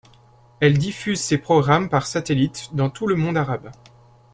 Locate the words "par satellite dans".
1.87-2.89